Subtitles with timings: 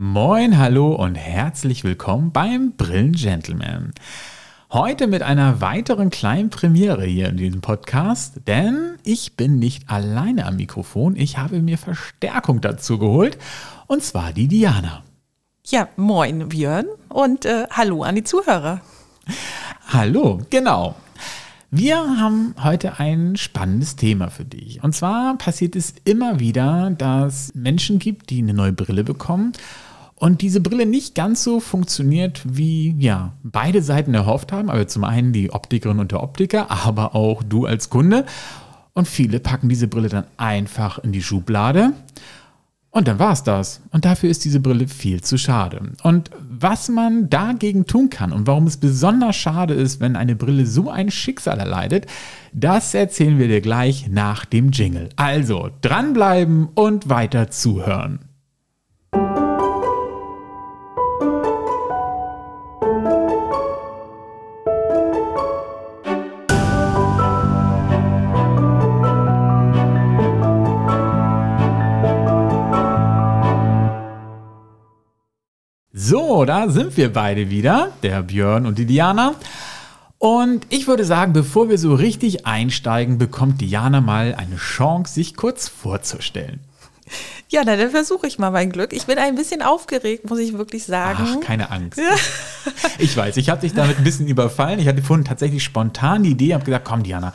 [0.00, 3.92] Moin, hallo und herzlich willkommen beim Brillen Gentleman.
[4.72, 10.46] Heute mit einer weiteren kleinen Premiere hier in diesem Podcast, denn ich bin nicht alleine
[10.46, 11.16] am Mikrofon.
[11.16, 13.38] Ich habe mir Verstärkung dazu geholt
[13.88, 15.02] und zwar die Diana.
[15.66, 18.82] Ja, moin Björn und äh, hallo an die Zuhörer.
[19.88, 20.94] Hallo, genau.
[21.72, 24.82] Wir haben heute ein spannendes Thema für dich.
[24.84, 29.52] Und zwar passiert es immer wieder, dass Menschen gibt, die eine neue Brille bekommen
[30.18, 34.68] und diese Brille nicht ganz so funktioniert, wie ja, beide Seiten erhofft haben.
[34.68, 38.26] Also zum einen die Optikerin und der Optiker, aber auch du als Kunde.
[38.94, 41.92] Und viele packen diese Brille dann einfach in die Schublade.
[42.90, 43.80] Und dann war es das.
[43.92, 45.92] Und dafür ist diese Brille viel zu schade.
[46.02, 50.66] Und was man dagegen tun kann und warum es besonders schade ist, wenn eine Brille
[50.66, 52.06] so ein Schicksal erleidet,
[52.52, 55.10] das erzählen wir dir gleich nach dem Jingle.
[55.14, 58.20] Also dranbleiben und weiter zuhören.
[76.08, 79.34] So, da sind wir beide wieder, der Björn und die Diana.
[80.16, 85.36] Und ich würde sagen, bevor wir so richtig einsteigen, bekommt Diana mal eine Chance, sich
[85.36, 86.60] kurz vorzustellen.
[87.50, 88.94] Ja, na, dann versuche ich mal mein Glück.
[88.94, 91.26] Ich bin ein bisschen aufgeregt, muss ich wirklich sagen.
[91.26, 91.98] Ach, keine Angst.
[91.98, 92.14] Ja.
[92.98, 94.78] Ich weiß, ich habe dich damit ein bisschen überfallen.
[94.78, 97.34] Ich hatte vorhin tatsächlich spontan die Idee, habe gesagt, komm Diana,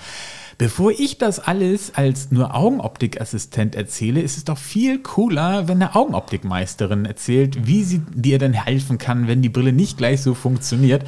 [0.63, 5.93] Bevor ich das alles als nur Augenoptikassistent erzähle, ist es doch viel cooler, wenn eine
[5.93, 11.03] Augenoptikmeisterin erzählt, wie sie dir dann helfen kann, wenn die Brille nicht gleich so funktioniert.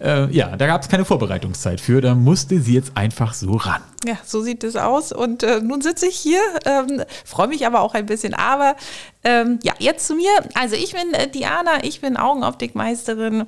[0.00, 3.82] Äh, ja, da gab es keine Vorbereitungszeit für, da musste sie jetzt einfach so ran.
[4.06, 5.12] Ja, so sieht es aus.
[5.12, 8.32] Und äh, nun sitze ich hier, ähm, freue mich aber auch ein bisschen.
[8.32, 8.74] Aber
[9.22, 10.30] ähm, ja, jetzt zu mir.
[10.54, 13.44] Also ich bin äh, Diana, ich bin Augenoptikmeisterin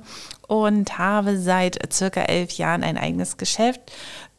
[0.47, 3.81] und habe seit circa elf Jahren ein eigenes Geschäft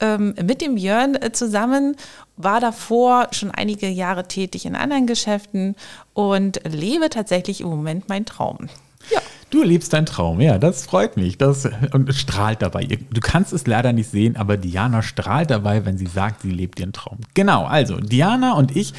[0.00, 1.96] ähm, mit dem Björn äh, zusammen,
[2.36, 5.74] war davor schon einige Jahre tätig in anderen Geschäften
[6.14, 8.68] und lebe tatsächlich im Moment meinen Traum.
[9.10, 9.20] Ja.
[9.50, 11.38] Du lebst deinen Traum, ja, das freut mich.
[11.38, 12.84] Das, und strahlt dabei.
[12.84, 16.78] Du kannst es leider nicht sehen, aber Diana strahlt dabei, wenn sie sagt, sie lebt
[16.80, 17.18] ihren Traum.
[17.32, 18.92] Genau, also Diana und ich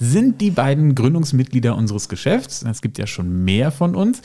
[0.00, 2.64] sind die beiden Gründungsmitglieder unseres Geschäfts.
[2.68, 4.22] Es gibt ja schon mehr von uns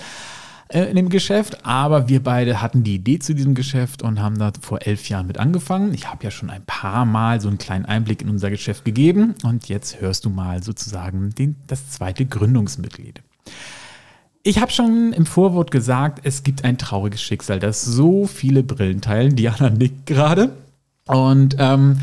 [0.69, 4.37] äh, in dem Geschäft, aber wir beide hatten die Idee zu diesem Geschäft und haben
[4.37, 5.93] da vor elf Jahren mit angefangen.
[5.93, 9.35] Ich habe ja schon ein paar Mal so einen kleinen Einblick in unser Geschäft gegeben
[9.43, 13.21] und jetzt hörst du mal sozusagen den, das zweite Gründungsmitglied.
[14.43, 19.01] Ich habe schon im Vorwort gesagt, es gibt ein trauriges Schicksal, dass so viele Brillen
[19.01, 19.35] teilen.
[19.35, 20.51] Diana nickt gerade.
[21.05, 21.97] Und ähm,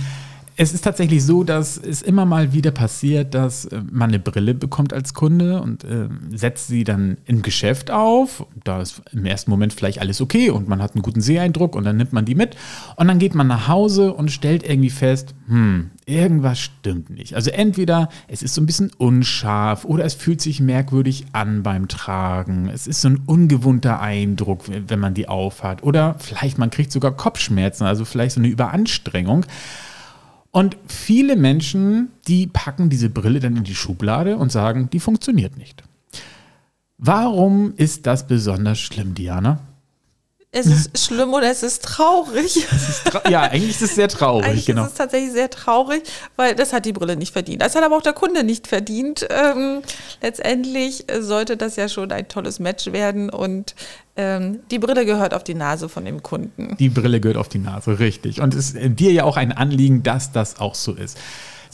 [0.57, 4.55] es ist tatsächlich so, dass es immer mal wieder passiert, dass äh, man eine Brille
[4.55, 8.47] bekommt als Kunde und äh, setzt sie dann im Geschäft auf.
[8.63, 11.85] Da ist im ersten Moment vielleicht alles okay und man hat einen guten Seheindruck und
[11.85, 12.57] dann nimmt man die mit.
[12.97, 17.35] Und dann geht man nach Hause und stellt irgendwie fest, hm, irgendwas stimmt nicht.
[17.35, 21.89] Also entweder es ist so ein bisschen unscharf oder es fühlt sich merkwürdig an beim
[21.89, 22.69] Tragen.
[22.69, 25.83] Es ist so ein ungewohnter Eindruck, wenn man die aufhat.
[25.83, 29.47] Oder vielleicht man kriegt sogar Kopfschmerzen, also vielleicht so eine Überanstrengung.
[30.55, 35.59] Und viele Menschen, die packen diese Brille dann in die Schublade und sagen, die funktioniert
[35.59, 35.83] nicht.
[36.97, 39.59] Warum ist das besonders schlimm, Diana?
[40.53, 42.69] Es ist schlimm oder es ist traurig.
[42.73, 44.83] Es ist tra ja, eigentlich ist es sehr traurig, eigentlich genau.
[44.83, 46.05] Es ist tatsächlich sehr traurig,
[46.37, 47.61] weil das hat die Brille nicht verdient.
[47.61, 49.27] Das hat aber auch der Kunde nicht verdient.
[49.31, 49.83] Ähm,
[50.23, 53.75] letztendlich sollte das ja schon ein tolles Match werden und
[54.17, 56.77] ähm, die Brille gehört auf die Nase von dem Kunden.
[56.79, 58.41] Die Brille gehört auf die Nase, richtig.
[58.41, 61.19] Und es ist dir ja auch ein Anliegen, dass das auch so ist.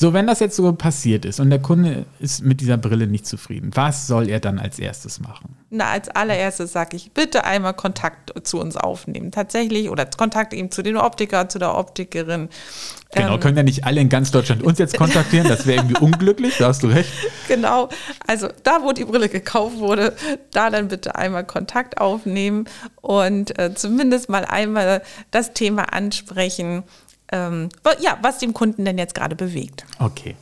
[0.00, 3.26] So, wenn das jetzt so passiert ist und der Kunde ist mit dieser Brille nicht
[3.26, 5.54] zufrieden, was soll er dann als erstes machen?
[5.68, 9.30] Na, als allererstes sage ich, bitte einmal Kontakt zu uns aufnehmen.
[9.30, 12.48] Tatsächlich, oder Kontakt eben zu den Optiker, zu der Optikerin.
[13.12, 16.02] Genau, ähm, können ja nicht alle in ganz Deutschland uns jetzt kontaktieren, das wäre irgendwie
[16.02, 17.12] unglücklich, da hast du recht.
[17.48, 17.90] Genau,
[18.26, 20.14] also da, wo die Brille gekauft wurde,
[20.52, 22.66] da dann bitte einmal Kontakt aufnehmen
[23.02, 26.84] und äh, zumindest mal einmal das Thema ansprechen
[27.32, 27.68] ähm,
[28.00, 29.84] ja, was dem Kunden denn jetzt gerade bewegt.
[29.98, 30.36] Okay.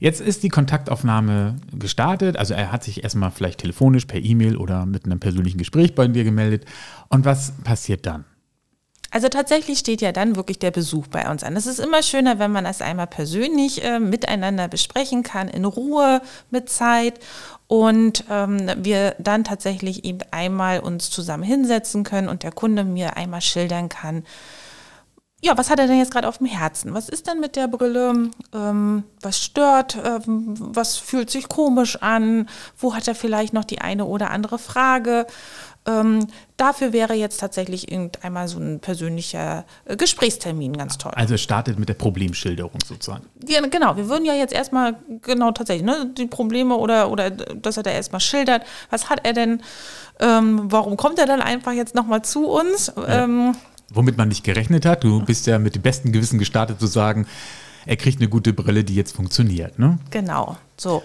[0.00, 2.36] Jetzt ist die Kontaktaufnahme gestartet.
[2.36, 6.06] Also er hat sich erstmal vielleicht telefonisch, per E-Mail oder mit einem persönlichen Gespräch bei
[6.06, 6.66] dir gemeldet.
[7.08, 8.24] Und was passiert dann?
[9.10, 11.56] Also tatsächlich steht ja dann wirklich der Besuch bei uns an.
[11.56, 16.20] Es ist immer schöner, wenn man das einmal persönlich äh, miteinander besprechen kann, in Ruhe,
[16.50, 17.18] mit Zeit
[17.68, 23.16] und ähm, wir dann tatsächlich eben einmal uns zusammen hinsetzen können und der Kunde mir
[23.16, 24.24] einmal schildern kann,
[25.40, 26.94] ja, was hat er denn jetzt gerade auf dem Herzen?
[26.94, 28.30] Was ist denn mit der Brille?
[28.52, 29.96] Ähm, was stört?
[30.04, 32.48] Ähm, was fühlt sich komisch an?
[32.76, 35.26] Wo hat er vielleicht noch die eine oder andere Frage?
[35.86, 36.26] Ähm,
[36.56, 37.86] dafür wäre jetzt tatsächlich
[38.22, 41.12] einmal so ein persönlicher äh, Gesprächstermin ganz toll.
[41.14, 43.24] Also startet mit der Problemschilderung sozusagen.
[43.46, 47.76] Ja, genau, wir würden ja jetzt erstmal, genau tatsächlich, ne, die Probleme oder, oder dass
[47.76, 49.62] er da erstmal schildert, was hat er denn,
[50.18, 52.92] ähm, warum kommt er dann einfach jetzt nochmal zu uns?
[52.96, 53.54] Ja.
[53.92, 55.04] Womit man nicht gerechnet hat.
[55.04, 57.26] Du bist ja mit dem besten Gewissen gestartet zu sagen,
[57.86, 59.78] er kriegt eine gute Brille, die jetzt funktioniert.
[59.78, 59.98] Ne?
[60.10, 61.02] Genau, so.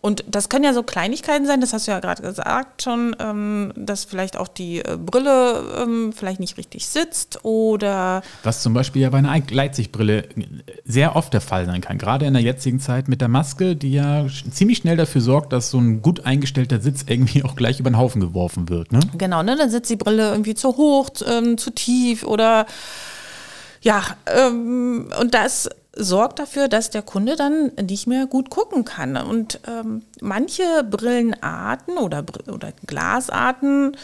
[0.00, 3.72] Und das können ja so Kleinigkeiten sein, das hast du ja gerade gesagt schon, ähm,
[3.74, 8.22] dass vielleicht auch die äh, Brille ähm, vielleicht nicht richtig sitzt oder.
[8.44, 10.28] Was zum Beispiel ja bei einer Gleitsichtbrille
[10.84, 13.92] sehr oft der Fall sein kann, gerade in der jetzigen Zeit mit der Maske, die
[13.92, 17.90] ja ziemlich schnell dafür sorgt, dass so ein gut eingestellter Sitz irgendwie auch gleich über
[17.90, 18.92] den Haufen geworfen wird.
[18.92, 19.00] Ne?
[19.18, 19.56] Genau, ne?
[19.56, 22.66] dann sitzt die Brille irgendwie zu hoch, ähm, zu tief oder
[23.80, 25.68] ja, ähm, und das
[25.98, 29.16] sorgt dafür, dass der Kunde dann nicht mehr gut gucken kann.
[29.16, 33.96] Und ähm, manche Brillenarten oder, oder Glasarten,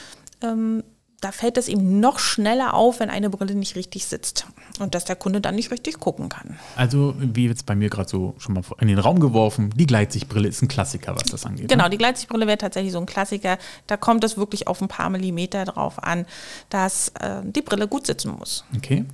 [0.42, 0.82] ähm,
[1.20, 4.46] da fällt es ihm noch schneller auf, wenn eine Brille nicht richtig sitzt
[4.78, 6.58] und dass der Kunde dann nicht richtig gucken kann.
[6.76, 10.48] Also, wie jetzt bei mir gerade so schon mal in den Raum geworfen, die Gleitsichtbrille
[10.48, 11.68] ist ein Klassiker, was das angeht.
[11.68, 11.90] Genau, ne?
[11.90, 13.56] die Gleitsichtbrille wäre tatsächlich so ein Klassiker.
[13.86, 16.26] Da kommt es wirklich auf ein paar Millimeter drauf an,
[16.68, 18.64] dass äh, die Brille gut sitzen muss.
[18.76, 19.06] Okay.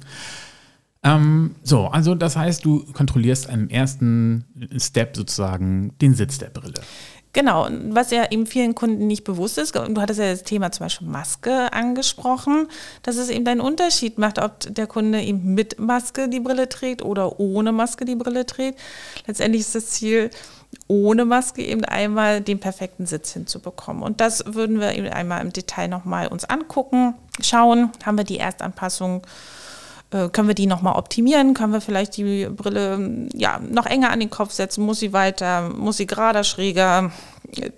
[1.02, 4.44] Ähm, so, also das heißt, du kontrollierst im ersten
[4.76, 6.80] Step sozusagen den Sitz der Brille.
[7.32, 10.86] Genau, was ja eben vielen Kunden nicht bewusst ist, du hattest ja das Thema zum
[10.86, 12.66] Beispiel Maske angesprochen,
[13.04, 17.02] dass es eben einen Unterschied macht, ob der Kunde eben mit Maske die Brille trägt
[17.02, 18.80] oder ohne Maske die Brille trägt.
[19.28, 20.30] Letztendlich ist das Ziel,
[20.88, 24.02] ohne Maske eben einmal den perfekten Sitz hinzubekommen.
[24.02, 28.38] Und das würden wir eben einmal im Detail nochmal uns angucken, schauen, haben wir die
[28.38, 29.22] Erstanpassung
[30.10, 31.54] können wir die nochmal optimieren?
[31.54, 34.84] Können wir vielleicht die Brille ja, noch enger an den Kopf setzen?
[34.84, 35.70] Muss sie weiter?
[35.70, 37.12] Muss sie gerader, schräger?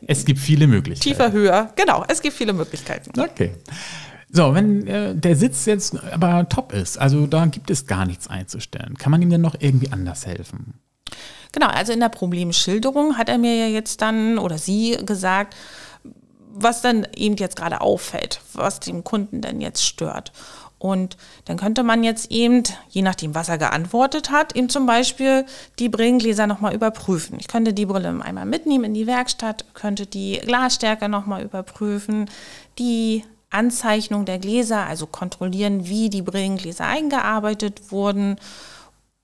[0.07, 1.11] Es gibt viele Möglichkeiten.
[1.11, 1.71] Tiefer, höher.
[1.77, 3.19] Genau, es gibt viele Möglichkeiten.
[3.21, 3.53] Okay.
[4.31, 8.29] So, wenn äh, der Sitz jetzt aber top ist, also da gibt es gar nichts
[8.29, 10.81] einzustellen, kann man ihm denn noch irgendwie anders helfen?
[11.53, 15.55] Genau, also in der Problemschilderung hat er mir ja jetzt dann oder sie gesagt,
[16.55, 20.33] was dann eben jetzt gerade auffällt, was dem Kunden denn jetzt stört.
[20.83, 25.47] Und dann könnte man jetzt eben, je nachdem, was er geantwortet hat, eben zum Beispiel
[25.79, 27.39] die Brillengläser nochmal überprüfen.
[27.39, 32.29] Ich könnte die Brille einmal mitnehmen in die Werkstatt, könnte die Glasstärke nochmal überprüfen,
[32.81, 38.35] die Anzeichnung der Gläser, also kontrollieren, wie die Brillengläser eingearbeitet wurden.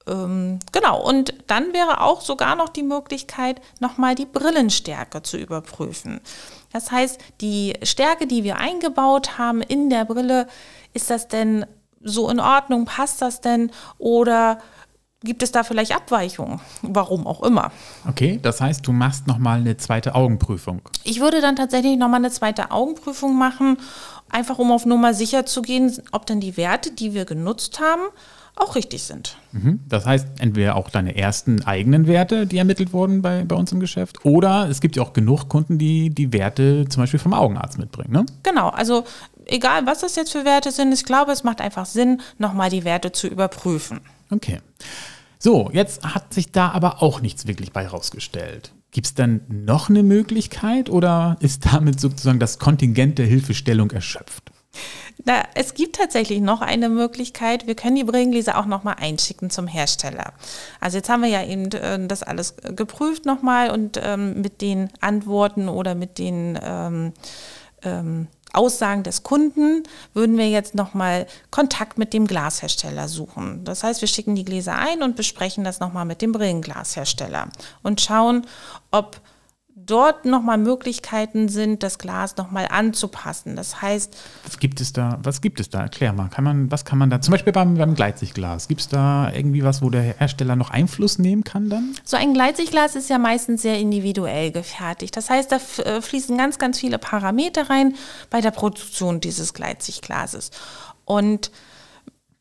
[0.08, 6.20] Ähm, genau, und dann wäre auch sogar noch die Möglichkeit, nochmal die Brillenstärke zu überprüfen.
[6.72, 10.46] Das heißt, die Stärke, die wir eingebaut haben in der Brille,
[10.94, 11.66] ist das denn
[12.02, 12.84] so in Ordnung?
[12.84, 13.70] Passt das denn?
[13.98, 14.58] Oder
[15.22, 16.60] gibt es da vielleicht Abweichungen?
[16.82, 17.72] Warum auch immer.
[18.08, 20.82] Okay, das heißt, du machst nochmal eine zweite Augenprüfung.
[21.04, 23.78] Ich würde dann tatsächlich nochmal eine zweite Augenprüfung machen,
[24.28, 28.02] einfach um auf Nummer sicher zu gehen, ob denn die Werte, die wir genutzt haben,
[28.58, 29.36] auch richtig sind.
[29.52, 29.80] Mhm.
[29.88, 33.80] Das heißt, entweder auch deine ersten eigenen Werte, die ermittelt wurden bei, bei uns im
[33.80, 37.78] Geschäft, oder es gibt ja auch genug Kunden, die die Werte zum Beispiel vom Augenarzt
[37.78, 38.12] mitbringen.
[38.12, 38.26] Ne?
[38.42, 39.04] Genau, also
[39.46, 42.84] egal was das jetzt für Werte sind, ich glaube, es macht einfach Sinn, nochmal die
[42.84, 44.00] Werte zu überprüfen.
[44.30, 44.60] Okay.
[45.38, 48.72] So, jetzt hat sich da aber auch nichts wirklich bei rausgestellt.
[48.90, 54.47] Gibt es dann noch eine Möglichkeit oder ist damit sozusagen das Kontingent der Hilfestellung erschöpft?
[55.24, 57.66] Na, es gibt tatsächlich noch eine Möglichkeit.
[57.66, 60.32] Wir können die Brillengläser auch nochmal einschicken zum Hersteller.
[60.80, 64.90] Also jetzt haben wir ja eben äh, das alles geprüft nochmal und ähm, mit den
[65.00, 67.12] Antworten oder mit den ähm,
[67.82, 69.82] ähm, Aussagen des Kunden
[70.14, 73.64] würden wir jetzt nochmal Kontakt mit dem Glashersteller suchen.
[73.64, 77.50] Das heißt, wir schicken die Gläser ein und besprechen das nochmal mit dem Brillenglashersteller
[77.82, 78.46] und schauen,
[78.90, 79.20] ob
[79.88, 83.56] dort nochmal Möglichkeiten sind, das Glas nochmal anzupassen.
[83.56, 84.16] Das heißt.
[84.44, 85.18] Was gibt es da?
[85.22, 85.80] Was gibt es da?
[85.80, 86.28] Erklär mal.
[86.28, 87.20] Kann man, was kann man da?
[87.20, 88.68] Zum Beispiel beim, beim Gleitsichtglas.
[88.68, 91.94] Gibt es da irgendwie was, wo der Hersteller noch Einfluss nehmen kann dann?
[92.04, 95.16] So ein Gleitsichtglas ist ja meistens sehr individuell gefertigt.
[95.16, 97.94] Das heißt, da äh, fließen ganz, ganz viele Parameter rein
[98.30, 100.50] bei der Produktion dieses Gleitsichtglases.
[101.04, 101.50] Und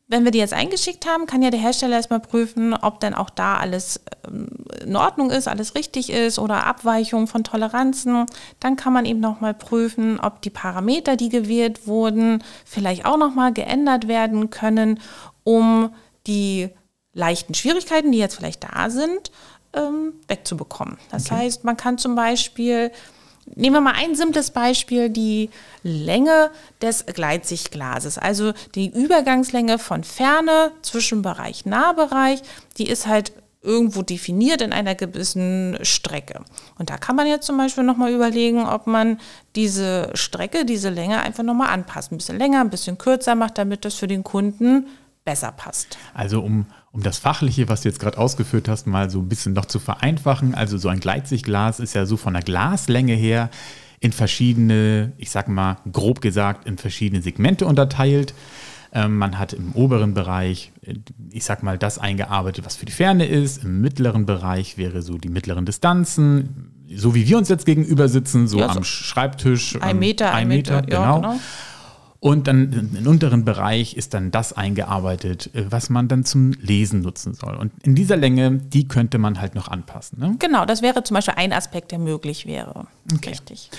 [0.08, 3.28] wenn wir die jetzt eingeschickt haben, kann ja der Hersteller erstmal prüfen, ob dann auch
[3.28, 4.48] da alles ähm,
[4.82, 8.24] in Ordnung ist, alles richtig ist oder Abweichungen von Toleranzen.
[8.58, 13.52] Dann kann man eben nochmal prüfen, ob die Parameter, die gewählt wurden, vielleicht auch nochmal
[13.52, 14.98] geändert werden können,
[15.44, 15.90] um
[16.26, 16.70] die
[17.12, 19.30] leichten Schwierigkeiten, die jetzt vielleicht da sind,
[19.74, 20.96] ähm, wegzubekommen.
[21.10, 21.42] Das okay.
[21.42, 22.90] heißt, man kann zum Beispiel
[23.54, 25.50] nehmen wir mal ein simples Beispiel, die
[25.82, 26.50] Länge
[26.82, 28.18] des Gleitsichtglases.
[28.18, 32.42] Also die Übergangslänge von Ferne, Zwischenbereich, Nahbereich,
[32.78, 36.42] die ist halt irgendwo definiert in einer gewissen Strecke.
[36.78, 39.18] Und da kann man jetzt zum Beispiel nochmal überlegen, ob man
[39.56, 42.12] diese Strecke, diese Länge einfach nochmal anpasst.
[42.12, 44.86] Ein bisschen länger, ein bisschen kürzer macht, damit das für den Kunden
[45.28, 45.98] besser passt.
[46.14, 49.52] Also um, um das Fachliche, was du jetzt gerade ausgeführt hast, mal so ein bisschen
[49.52, 50.54] noch zu vereinfachen.
[50.54, 53.50] Also so ein Gleitsichtglas ist ja so von der Glaslänge her
[54.00, 58.32] in verschiedene, ich sag mal grob gesagt, in verschiedene Segmente unterteilt.
[58.90, 60.94] Ähm, man hat im oberen Bereich, äh,
[61.30, 63.64] ich sag mal, das eingearbeitet, was für die Ferne ist.
[63.64, 68.48] Im mittleren Bereich wäre so die mittleren Distanzen, so wie wir uns jetzt gegenüber sitzen,
[68.48, 69.76] so, ja, so am Schreibtisch.
[69.82, 71.02] Ein ähm, Meter, ein, Meter, Meter genau.
[71.02, 71.40] Ja, genau.
[72.20, 77.02] Und dann im unteren Bereich ist dann das eingearbeitet, äh, was man dann zum Lesen
[77.02, 77.54] nutzen soll.
[77.54, 80.18] Und in dieser Länge, die könnte man halt noch anpassen.
[80.18, 80.36] Ne?
[80.40, 82.86] Genau, das wäre zum Beispiel ein Aspekt, der möglich wäre.
[83.14, 83.30] Okay.
[83.30, 83.70] Richtig.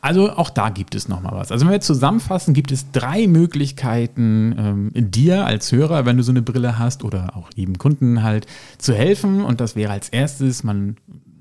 [0.00, 1.50] Also auch da gibt es nochmal was.
[1.50, 6.30] Also wenn wir zusammenfassen, gibt es drei Möglichkeiten, ähm, dir als Hörer, wenn du so
[6.30, 8.46] eine Brille hast oder auch jedem Kunden halt
[8.78, 9.44] zu helfen.
[9.44, 10.96] Und das wäre als erstes, man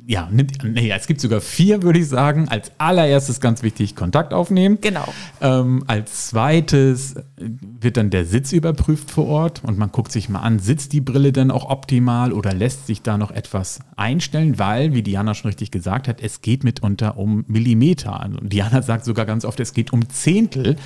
[0.09, 2.47] ja, nee, es gibt sogar vier, würde ich sagen.
[2.47, 4.77] Als allererstes ganz wichtig, Kontakt aufnehmen.
[4.79, 5.05] Genau.
[5.41, 10.39] Ähm, als zweites wird dann der Sitz überprüft vor Ort und man guckt sich mal
[10.39, 14.93] an, sitzt die Brille denn auch optimal oder lässt sich da noch etwas einstellen, weil,
[14.93, 18.17] wie Diana schon richtig gesagt hat, es geht mitunter um Millimeter.
[18.21, 20.77] Also Diana sagt sogar ganz oft, es geht um Zehntel.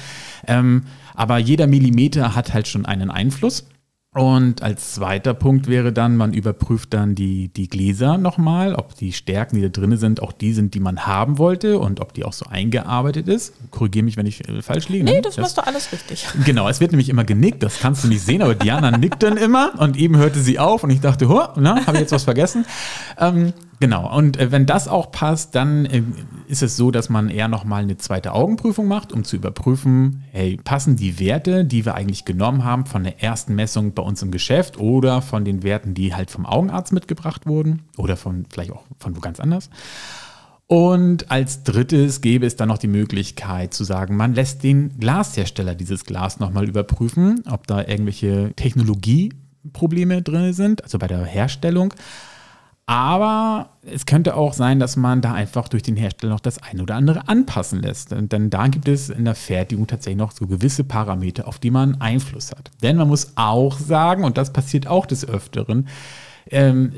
[0.48, 3.68] Ähm, aber jeder Millimeter hat halt schon einen Einfluss.
[4.14, 9.14] Und als zweiter Punkt wäre dann, man überprüft dann die, die Gläser nochmal, ob die
[9.14, 12.26] Stärken, die da drin sind, auch die sind, die man haben wollte und ob die
[12.26, 13.54] auch so eingearbeitet ist.
[13.72, 15.06] Korrigiere mich, wenn ich äh, falsch liege.
[15.06, 15.22] Nee, ne?
[15.22, 16.28] das, das machst du alles richtig.
[16.46, 19.38] Genau, es wird nämlich immer genickt, das kannst du nicht sehen, aber Diana nickt dann
[19.38, 22.66] immer und eben hörte sie auf und ich dachte, habe ich jetzt was vergessen?
[23.18, 26.04] Ähm, Genau, und äh, wenn das auch passt, dann äh,
[26.48, 30.60] ist es so, dass man eher nochmal eine zweite Augenprüfung macht, um zu überprüfen, hey,
[30.64, 34.30] passen die Werte, die wir eigentlich genommen haben von der ersten Messung bei uns im
[34.30, 38.84] Geschäft oder von den Werten, die halt vom Augenarzt mitgebracht wurden oder von vielleicht auch
[39.00, 39.72] von wo ganz anders.
[40.68, 45.74] Und als drittes gäbe es dann noch die Möglichkeit zu sagen, man lässt den Glashersteller
[45.74, 51.96] dieses Glas nochmal überprüfen, ob da irgendwelche Technologieprobleme drin sind, also bei der Herstellung.
[52.86, 56.84] Aber es könnte auch sein, dass man da einfach durch den Hersteller noch das eine
[56.84, 58.12] oder andere anpassen lässt.
[58.12, 62.02] Denn da gibt es in der Fertigung tatsächlich noch so gewisse Parameter, auf die man
[62.02, 62.72] Einfluss hat.
[62.84, 65.88] Denn man muss auch sagen, und das passiert auch des Öfteren,
[66.50, 66.92] ähm,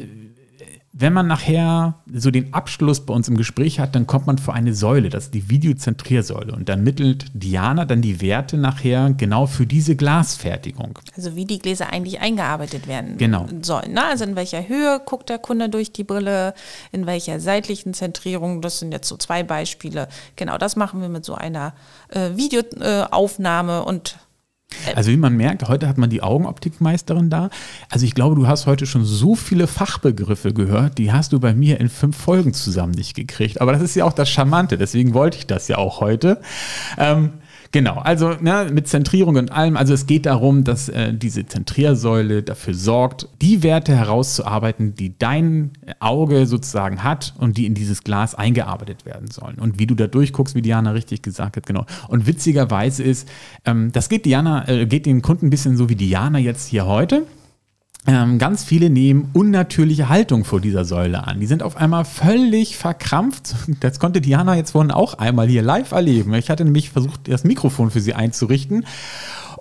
[0.95, 4.53] wenn man nachher so den Abschluss bei uns im Gespräch hat, dann kommt man vor
[4.53, 6.53] eine Säule, das ist die Videozentriersäule.
[6.53, 10.99] Und dann mittelt Diana dann die Werte nachher genau für diese Glasfertigung.
[11.15, 13.47] Also wie die Gläser eigentlich eingearbeitet werden genau.
[13.63, 13.93] sollen.
[13.93, 14.05] Ne?
[14.05, 16.53] Also in welcher Höhe guckt der Kunde durch die Brille,
[16.91, 18.61] in welcher seitlichen Zentrierung.
[18.61, 20.07] Das sind jetzt so zwei Beispiele.
[20.35, 21.73] Genau das machen wir mit so einer
[22.09, 24.19] äh, Videoaufnahme äh, und
[24.95, 27.49] also wie man merkt, heute hat man die Augenoptikmeisterin da.
[27.89, 31.53] Also ich glaube, du hast heute schon so viele Fachbegriffe gehört, die hast du bei
[31.53, 33.61] mir in fünf Folgen zusammen nicht gekriegt.
[33.61, 36.41] Aber das ist ja auch das Charmante, deswegen wollte ich das ja auch heute.
[36.97, 37.31] Ähm,
[37.73, 39.77] Genau, also ne, mit Zentrierung und allem.
[39.77, 45.71] Also es geht darum, dass äh, diese Zentriersäule dafür sorgt, die Werte herauszuarbeiten, die dein
[45.99, 49.55] Auge sozusagen hat und die in dieses Glas eingearbeitet werden sollen.
[49.55, 51.87] Und wie du da durchguckst, wie Diana richtig gesagt hat, genau.
[52.09, 53.27] Und witzigerweise ist,
[53.65, 56.85] ähm, das geht Diana, äh, geht den Kunden ein bisschen so wie Diana jetzt hier
[56.85, 57.25] heute.
[58.05, 61.39] Ähm, ganz viele nehmen unnatürliche Haltung vor dieser Säule an.
[61.39, 63.55] Die sind auf einmal völlig verkrampft.
[63.79, 66.33] Das konnte Diana jetzt vorhin auch einmal hier live erleben.
[66.33, 68.85] Ich hatte nämlich versucht, das Mikrofon für sie einzurichten.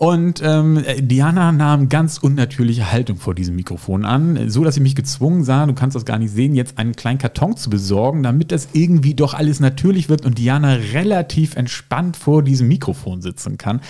[0.02, 4.96] Und ähm, Diana nahm ganz unnatürliche Haltung vor diesem Mikrofon an, so dass sie mich
[4.96, 8.50] gezwungen sah, du kannst das gar nicht sehen, jetzt einen kleinen Karton zu besorgen, damit
[8.50, 13.80] das irgendwie doch alles natürlich wirkt und Diana relativ entspannt vor diesem Mikrofon sitzen kann.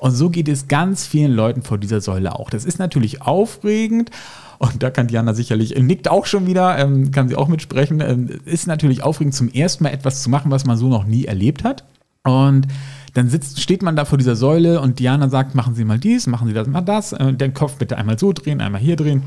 [0.00, 2.50] Und so geht es ganz vielen Leuten vor dieser Säule auch.
[2.50, 4.10] Das ist natürlich aufregend.
[4.58, 8.00] Und da kann Diana sicherlich, äh, nickt auch schon wieder, ähm, kann sie auch mitsprechen.
[8.00, 11.26] Ähm, ist natürlich aufregend, zum ersten Mal etwas zu machen, was man so noch nie
[11.26, 11.84] erlebt hat.
[12.24, 12.66] Und
[13.14, 16.26] dann sitzt, steht man da vor dieser Säule und Diana sagt, machen Sie mal dies,
[16.26, 19.22] machen Sie das mal das, äh, den Kopf bitte einmal so drehen, einmal hier drehen.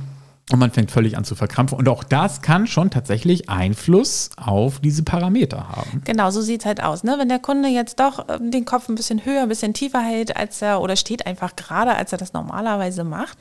[0.51, 1.77] Und man fängt völlig an zu verkrampfen.
[1.77, 6.03] Und auch das kann schon tatsächlich Einfluss auf diese Parameter haben.
[6.05, 7.03] Genau, so sieht es halt aus.
[7.03, 7.15] Ne?
[7.17, 10.37] Wenn der Kunde jetzt doch ähm, den Kopf ein bisschen höher, ein bisschen tiefer hält,
[10.37, 13.39] als er oder steht einfach gerade, als er das normalerweise macht,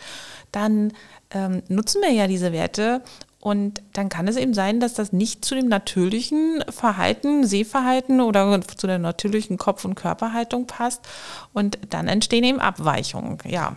[0.50, 0.92] dann
[1.30, 3.02] ähm, nutzen wir ja diese Werte.
[3.44, 8.62] Und dann kann es eben sein, dass das nicht zu dem natürlichen Verhalten, Sehverhalten oder
[8.62, 11.02] zu der natürlichen Kopf- und Körperhaltung passt.
[11.52, 13.36] Und dann entstehen eben Abweichungen.
[13.46, 13.74] Ja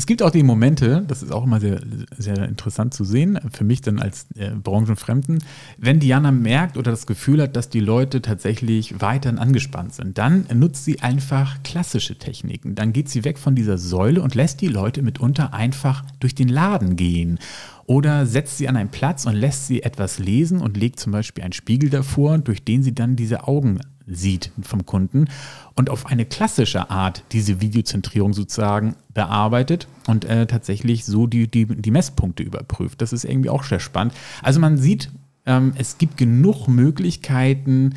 [0.00, 1.78] Es gibt auch die Momente, das ist auch immer sehr,
[2.16, 5.44] sehr interessant zu sehen, für mich dann als äh, Branchenfremden,
[5.76, 10.46] wenn Diana merkt oder das Gefühl hat, dass die Leute tatsächlich weiterhin angespannt sind, dann
[10.54, 12.74] nutzt sie einfach klassische Techniken.
[12.74, 16.48] Dann geht sie weg von dieser Säule und lässt die Leute mitunter einfach durch den
[16.48, 17.38] Laden gehen.
[17.84, 21.44] Oder setzt sie an einen Platz und lässt sie etwas lesen und legt zum Beispiel
[21.44, 23.80] einen Spiegel davor, durch den sie dann diese Augen
[24.10, 25.28] sieht vom Kunden
[25.74, 31.66] und auf eine klassische Art diese Videozentrierung sozusagen bearbeitet und äh, tatsächlich so die, die,
[31.66, 33.00] die Messpunkte überprüft.
[33.00, 34.14] Das ist irgendwie auch sehr spannend.
[34.42, 35.10] Also man sieht,
[35.46, 37.94] ähm, es gibt genug Möglichkeiten,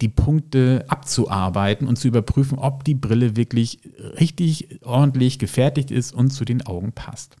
[0.00, 3.80] die Punkte abzuarbeiten und zu überprüfen, ob die Brille wirklich
[4.20, 7.36] richtig ordentlich gefertigt ist und zu den Augen passt.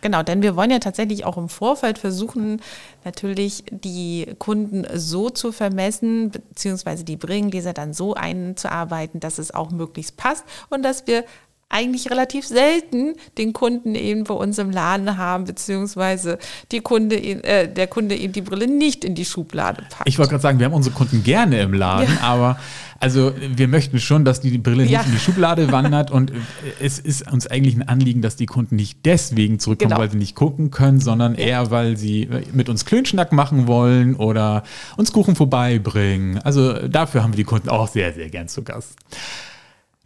[0.00, 2.60] Genau, denn wir wollen ja tatsächlich auch im Vorfeld versuchen,
[3.04, 9.70] natürlich die Kunden so zu vermessen, beziehungsweise die Brillengläser dann so einzuarbeiten, dass es auch
[9.70, 11.24] möglichst passt und dass wir
[11.70, 16.38] eigentlich relativ selten den Kunden eben bei uns im Laden haben, beziehungsweise
[16.72, 20.08] die Kunde, äh, der Kunde eben die Brille nicht in die Schublade packt.
[20.08, 22.26] Ich wollte gerade sagen, wir haben unsere Kunden gerne im Laden, ja.
[22.26, 22.58] aber
[23.00, 25.02] also wir möchten schon, dass die Brille nicht ja.
[25.02, 26.32] in die Schublade wandert und
[26.80, 30.00] es ist uns eigentlich ein Anliegen, dass die Kunden nicht deswegen zurückkommen, genau.
[30.00, 34.64] weil sie nicht gucken können, sondern eher, weil sie mit uns Klönschnack machen wollen oder
[34.96, 36.38] uns Kuchen vorbeibringen.
[36.38, 38.96] Also dafür haben wir die Kunden auch sehr, sehr gern zu Gast.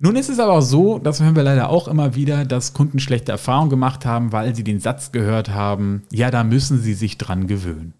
[0.05, 2.99] Nun ist es aber auch so, das hören wir leider auch immer wieder, dass Kunden
[2.99, 7.19] schlechte Erfahrungen gemacht haben, weil sie den Satz gehört haben, ja, da müssen sie sich
[7.19, 7.95] dran gewöhnen.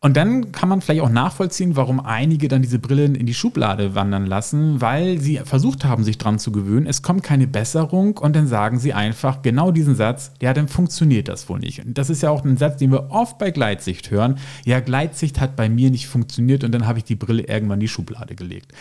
[0.00, 3.94] Und dann kann man vielleicht auch nachvollziehen, warum einige dann diese Brillen in die Schublade
[3.94, 6.88] wandern lassen, weil sie versucht haben, sich dran zu gewöhnen.
[6.88, 11.28] Es kommt keine Besserung und dann sagen sie einfach genau diesen Satz, ja, dann funktioniert
[11.28, 11.84] das wohl nicht.
[11.84, 14.38] Und das ist ja auch ein Satz, den wir oft bei Gleitsicht hören.
[14.64, 17.82] Ja, Gleitsicht hat bei mir nicht funktioniert und dann habe ich die Brille irgendwann in
[17.82, 18.72] die Schublade gelegt.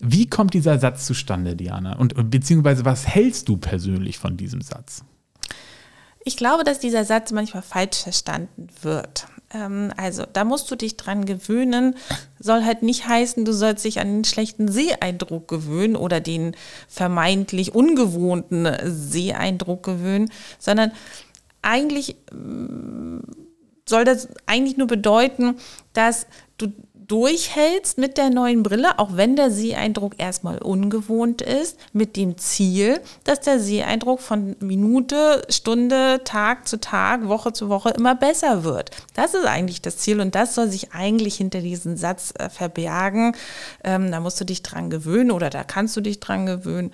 [0.00, 1.96] Wie kommt dieser Satz zustande, Diana?
[1.96, 5.04] Und beziehungsweise was hältst du persönlich von diesem Satz?
[6.24, 9.26] Ich glaube, dass dieser Satz manchmal falsch verstanden wird.
[9.52, 11.96] Ähm, also da musst du dich dran gewöhnen.
[12.38, 16.54] Soll halt nicht heißen, du sollst dich an den schlechten Seeeindruck gewöhnen oder den
[16.88, 20.92] vermeintlich ungewohnten Seeeindruck gewöhnen, sondern
[21.62, 23.18] eigentlich mm,
[23.88, 25.56] soll das eigentlich nur bedeuten,
[25.92, 26.26] dass
[27.10, 33.00] durchhältst mit der neuen Brille, auch wenn der Seeeindruck erstmal ungewohnt ist, mit dem Ziel,
[33.24, 38.92] dass der Seeeindruck von Minute, Stunde, Tag zu Tag, Woche zu Woche immer besser wird.
[39.14, 43.34] Das ist eigentlich das Ziel und das soll sich eigentlich hinter diesem Satz äh, verbergen.
[43.82, 46.92] Ähm, da musst du dich dran gewöhnen oder da kannst du dich dran gewöhnen.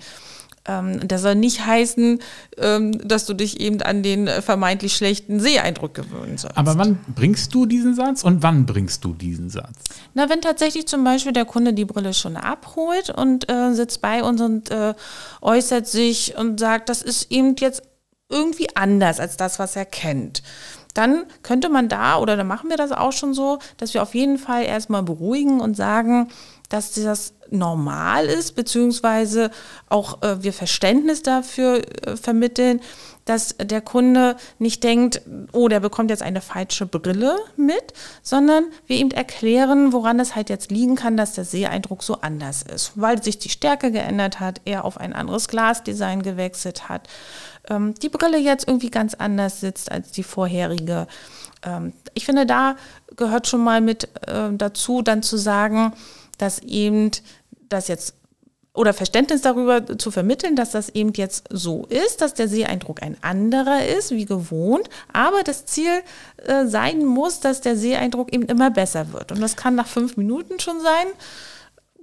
[0.67, 2.19] Ähm, das soll nicht heißen,
[2.57, 6.57] ähm, dass du dich eben an den vermeintlich schlechten Seeeindruck gewöhnen sollst.
[6.57, 9.77] Aber wann bringst du diesen Satz und wann bringst du diesen Satz?
[10.13, 14.23] Na, wenn tatsächlich zum Beispiel der Kunde die Brille schon abholt und äh, sitzt bei
[14.23, 14.93] uns und äh,
[15.41, 17.81] äußert sich und sagt, das ist eben jetzt
[18.29, 20.43] irgendwie anders als das, was er kennt
[20.97, 24.15] dann könnte man da, oder dann machen wir das auch schon so, dass wir auf
[24.15, 26.29] jeden Fall erstmal beruhigen und sagen,
[26.69, 29.51] dass das normal ist, beziehungsweise
[29.89, 32.81] auch äh, wir Verständnis dafür äh, vermitteln,
[33.27, 38.97] dass der Kunde nicht denkt, oh, der bekommt jetzt eine falsche Brille mit, sondern wir
[38.97, 43.21] ihm erklären, woran es halt jetzt liegen kann, dass der Seheindruck so anders ist, weil
[43.21, 47.07] sich die Stärke geändert hat, er auf ein anderes Glasdesign gewechselt hat,
[47.69, 51.07] ähm, die Brille jetzt irgendwie ganz anders sitzt als die vorherige.
[51.63, 52.77] Ähm, ich finde, da
[53.15, 55.93] gehört schon mal mit äh, dazu, dann zu sagen,
[56.37, 57.11] dass eben
[57.69, 58.15] das jetzt
[58.73, 63.17] oder Verständnis darüber zu vermitteln, dass das eben jetzt so ist, dass der Seeeindruck ein
[63.21, 66.03] anderer ist, wie gewohnt, aber das Ziel
[66.45, 69.31] äh, sein muss, dass der Seeeindruck eben immer besser wird.
[69.31, 71.07] Und das kann nach fünf Minuten schon sein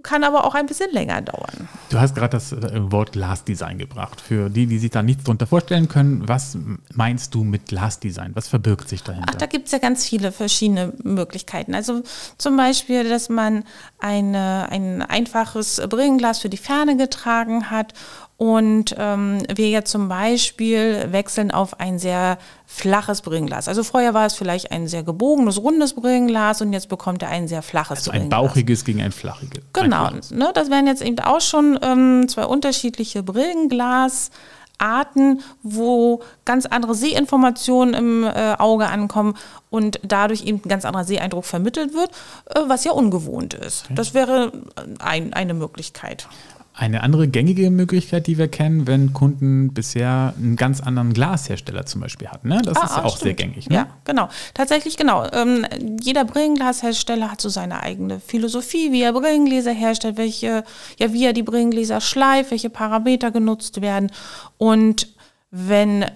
[0.04, 1.68] kann aber auch ein bisschen länger dauern.
[1.94, 4.20] Du hast gerade das äh, Wort Glasdesign gebracht.
[4.20, 6.58] Für die, die sich da nichts darunter vorstellen können, was
[6.92, 8.32] meinst du mit Glasdesign?
[8.34, 9.28] Was verbirgt sich dahinter?
[9.30, 11.72] Ach, da gibt es ja ganz viele verschiedene Möglichkeiten.
[11.72, 12.02] Also
[12.36, 13.62] zum Beispiel, dass man
[14.00, 17.94] eine, ein einfaches Brillenglas für die Ferne getragen hat
[18.36, 23.68] und ähm, wir jetzt zum Beispiel wechseln auf ein sehr flaches Brillenglas.
[23.68, 27.46] Also vorher war es vielleicht ein sehr gebogenes, rundes Brillenglas und jetzt bekommt er ein
[27.46, 29.62] sehr flaches also ein bauchiges gegen ein flachiges.
[29.72, 36.96] Genau, ne, das wären jetzt eben auch schon ähm, zwei unterschiedliche Brillenglasarten, wo ganz andere
[36.96, 39.36] Sehinformationen im äh, Auge ankommen
[39.70, 42.10] und dadurch eben ein ganz anderer Seeeindruck vermittelt wird,
[42.46, 43.84] äh, was ja ungewohnt ist.
[43.84, 43.94] Okay.
[43.94, 44.50] Das wäre
[44.98, 46.26] ein, eine Möglichkeit.
[46.76, 52.00] Eine andere gängige Möglichkeit, die wir kennen, wenn Kunden bisher einen ganz anderen Glashersteller zum
[52.00, 52.48] Beispiel hatten.
[52.48, 52.62] Ne?
[52.64, 53.22] Das ah, ist ja auch stimmt.
[53.22, 53.70] sehr gängig.
[53.70, 53.76] Ne?
[53.76, 54.28] Ja, genau.
[54.54, 55.24] Tatsächlich, genau.
[55.32, 55.64] Ähm,
[56.02, 60.64] jeder Brillenglashersteller hat so seine eigene Philosophie, wie er Brillengläser herstellt, welche,
[60.98, 64.10] ja, wie er die Brillengläser schleift, welche Parameter genutzt werden.
[64.58, 65.06] Und
[65.52, 66.06] wenn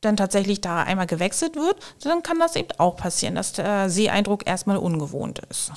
[0.00, 4.48] dann tatsächlich da einmal gewechselt wird, dann kann das eben auch passieren, dass der Seeeindruck
[4.48, 5.70] erstmal ungewohnt ist.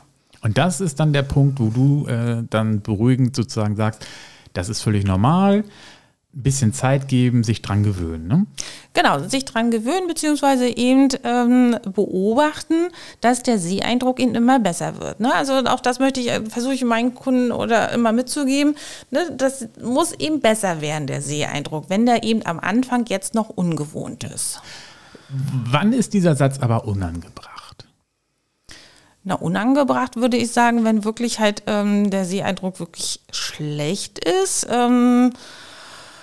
[0.45, 4.05] Und das ist dann der Punkt, wo du äh, dann beruhigend sozusagen sagst,
[4.53, 5.63] das ist völlig normal
[6.36, 8.27] ein bisschen Zeit geben, sich dran gewöhnen.
[8.27, 8.45] Ne?
[8.93, 12.89] Genau, sich dran gewöhnen, beziehungsweise eben ähm, beobachten,
[13.21, 15.19] dass der Seeeindruck eben immer besser wird.
[15.19, 15.34] Ne?
[15.34, 18.75] Also auch das möchte ich, äh, versuche ich meinen Kunden oder immer mitzugeben.
[19.10, 19.31] Ne?
[19.36, 24.23] Das muss eben besser werden, der Seeeindruck, wenn der eben am Anfang jetzt noch ungewohnt
[24.25, 24.62] ist.
[25.29, 27.54] Wann ist dieser Satz aber unangebracht?
[29.27, 34.67] Na, unangebracht würde ich sagen, wenn wirklich halt ähm, der Seeeindruck wirklich schlecht ist.
[34.69, 35.33] Ähm,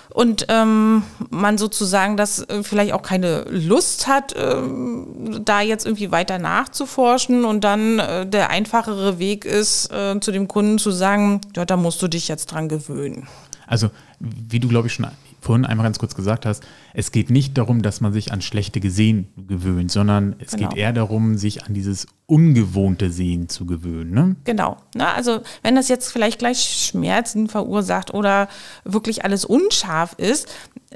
[0.09, 6.11] und ähm, man sozusagen das äh, vielleicht auch keine Lust hat, ähm, da jetzt irgendwie
[6.11, 11.41] weiter nachzuforschen und dann äh, der einfachere Weg ist, äh, zu dem Kunden zu sagen,
[11.57, 13.27] ja, da musst du dich jetzt dran gewöhnen.
[13.67, 13.89] Also,
[14.19, 15.07] wie du, glaube ich, schon
[15.43, 18.79] vorhin einmal ganz kurz gesagt hast, es geht nicht darum, dass man sich an schlechte
[18.79, 20.69] Gesehen gewöhnt, sondern es genau.
[20.69, 24.11] geht eher darum, sich an dieses ungewohnte Sehen zu gewöhnen.
[24.11, 24.35] Ne?
[24.45, 24.77] Genau.
[24.95, 28.47] Na, also wenn das jetzt vielleicht gleich Schmerzen verursacht oder
[28.85, 30.47] wirklich alles unscharf ist,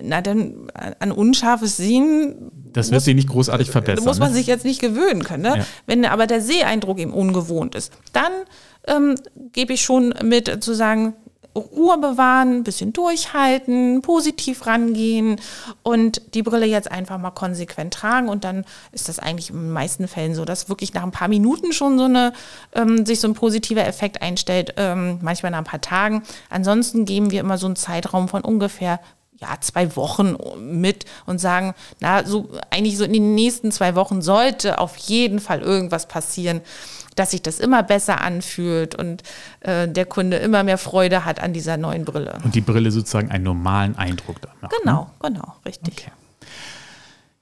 [0.02, 2.52] na dann an unscharfes Sehen.
[2.72, 4.06] Das wird sich nicht großartig verbessern.
[4.06, 4.38] Muss man ne?
[4.38, 5.44] sich jetzt nicht gewöhnen können.
[5.44, 5.58] Ne?
[5.58, 5.66] Ja.
[5.86, 8.32] Wenn aber der Seheindruck eben ungewohnt ist, dann
[8.88, 9.16] ähm,
[9.52, 11.14] gebe ich schon mit zu sagen,
[11.58, 15.39] Ruhe bewahren, ein bisschen durchhalten, positiv rangehen
[15.84, 18.30] und die Brille jetzt einfach mal konsequent tragen.
[18.30, 21.28] Und dann ist das eigentlich in den meisten Fällen so, dass wirklich nach ein paar
[21.28, 22.34] Minuten schon so eine,
[22.74, 26.24] ähm, sich so ein positiver Effekt einstellt, ähm, manchmal nach ein paar Tagen.
[26.50, 29.00] Ansonsten geben wir immer so einen Zeitraum von ungefähr
[29.39, 34.22] ja, zwei Wochen mit und sagen, na, so eigentlich so in den nächsten zwei Wochen
[34.22, 36.62] sollte auf jeden Fall irgendwas passieren
[37.20, 39.24] dass sich das immer besser anfühlt und
[39.62, 42.38] äh, der Kunde immer mehr Freude hat an dieser neuen Brille.
[42.44, 44.74] Und die Brille sozusagen einen normalen Eindruck da macht.
[44.82, 45.30] Genau, ne?
[45.30, 45.94] genau, richtig.
[45.98, 46.12] Okay.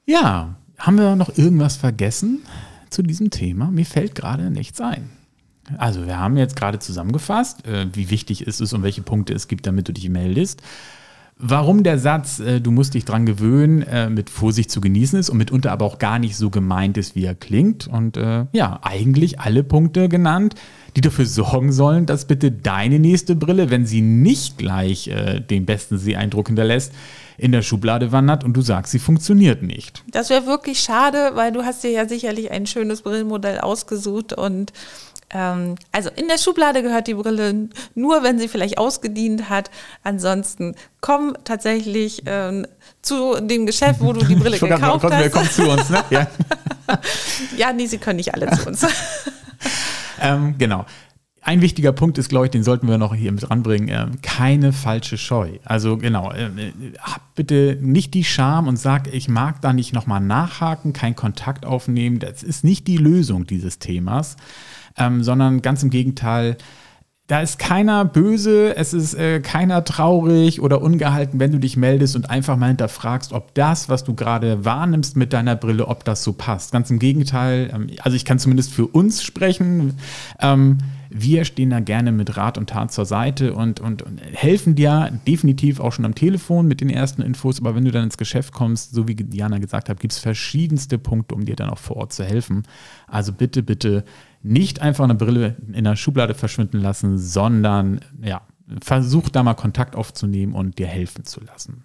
[0.05, 2.43] Ja, haben wir noch irgendwas vergessen
[2.89, 3.71] zu diesem Thema?
[3.71, 5.09] Mir fällt gerade nichts ein.
[5.77, 9.47] Also wir haben jetzt gerade zusammengefasst, äh, wie wichtig ist es und welche Punkte es
[9.47, 10.61] gibt, damit du dich meldest.
[11.37, 15.29] Warum der Satz, äh, du musst dich dran gewöhnen, äh, mit Vorsicht zu genießen ist
[15.29, 17.87] und mitunter aber auch gar nicht so gemeint ist, wie er klingt.
[17.87, 20.55] Und äh, ja, eigentlich alle Punkte genannt,
[20.95, 25.65] die dafür sorgen sollen, dass bitte deine nächste Brille, wenn sie nicht gleich äh, den
[25.65, 26.93] besten Seeeindruck hinterlässt,
[27.37, 30.03] in der Schublade wandert und du sagst, sie funktioniert nicht.
[30.11, 34.71] Das wäre wirklich schade, weil du hast dir ja sicherlich ein schönes Brillenmodell ausgesucht und
[35.31, 39.71] ähm, also in der Schublade gehört die Brille nur, wenn sie vielleicht ausgedient hat.
[40.03, 42.67] Ansonsten komm tatsächlich ähm,
[43.01, 45.31] zu dem Geschäft, wo du die Brille gekauft hast.
[45.31, 46.03] Kommt zu uns, ne?
[46.09, 46.27] Ja.
[47.57, 48.85] ja, nee, sie können nicht alle zu uns.
[50.21, 50.85] ähm, genau.
[51.41, 54.73] Ein wichtiger Punkt ist, glaube ich, den sollten wir noch hier mit ranbringen, äh, keine
[54.73, 55.59] falsche Scheu.
[55.63, 56.49] Also genau, äh,
[56.99, 61.63] hab bitte nicht die Scham und sag, ich mag da nicht nochmal nachhaken, keinen Kontakt
[61.63, 62.17] aufnehmen.
[62.17, 64.37] Das ist nicht die Lösung dieses Themas
[64.97, 66.57] ähm, sondern ganz im Gegenteil,
[67.27, 72.15] da ist keiner böse, es ist äh, keiner traurig oder ungehalten, wenn du dich meldest
[72.15, 76.23] und einfach mal hinterfragst, ob das, was du gerade wahrnimmst mit deiner Brille, ob das
[76.23, 76.71] so passt.
[76.71, 79.95] Ganz im Gegenteil, ähm, also ich kann zumindest für uns sprechen.
[80.39, 80.77] Ähm,
[81.09, 85.11] wir stehen da gerne mit Rat und Tat zur Seite und, und, und, helfen dir
[85.25, 87.59] definitiv auch schon am Telefon mit den ersten Infos.
[87.59, 90.97] Aber wenn du dann ins Geschäft kommst, so wie Diana gesagt hat, gibt es verschiedenste
[90.99, 92.63] Punkte, um dir dann auch vor Ort zu helfen.
[93.07, 94.03] Also bitte, bitte
[94.45, 98.41] nicht einfach eine Brille in der Schublade verschwinden lassen, sondern ja,
[98.81, 101.83] versuch da mal Kontakt aufzunehmen und dir helfen zu lassen.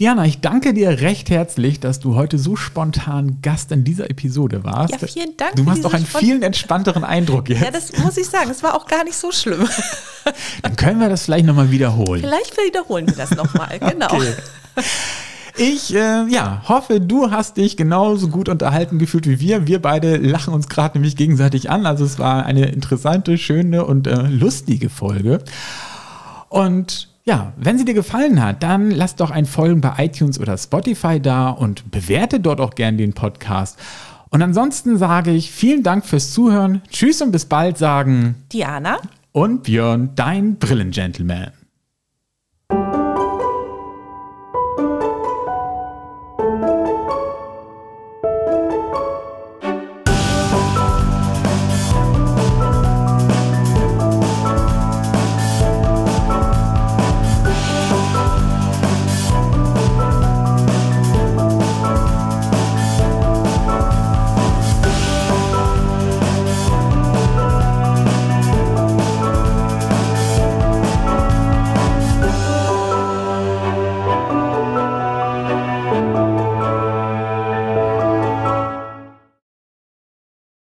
[0.00, 4.64] Diana, ich danke dir recht herzlich, dass du heute so spontan Gast in dieser Episode
[4.64, 4.92] warst.
[4.92, 5.54] Ja, vielen Dank.
[5.54, 7.62] Du machst auch einen viel entspannteren Eindruck jetzt.
[7.62, 8.50] Ja, das muss ich sagen.
[8.50, 9.66] Es war auch gar nicht so schlimm.
[10.62, 12.20] Dann können wir das vielleicht nochmal wiederholen.
[12.20, 14.12] Vielleicht wiederholen wir das nochmal, genau.
[14.12, 14.34] Okay.
[15.56, 19.68] Ich äh, ja, hoffe, du hast dich genauso gut unterhalten gefühlt wie wir.
[19.68, 21.86] Wir beide lachen uns gerade nämlich gegenseitig an.
[21.86, 25.38] Also es war eine interessante, schöne und äh, lustige Folge.
[26.48, 30.58] Und ja, wenn sie dir gefallen hat, dann lass doch ein Folgen bei iTunes oder
[30.58, 33.78] Spotify da und bewerte dort auch gern den Podcast.
[34.30, 36.82] Und ansonsten sage ich vielen Dank fürs Zuhören.
[36.90, 38.98] Tschüss und bis bald sagen Diana
[39.30, 41.52] und Björn, dein Brillengentleman.